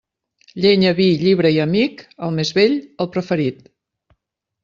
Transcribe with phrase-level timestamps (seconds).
[0.63, 3.61] Llenya, vi, llibre i amic, el més vell, el preferit.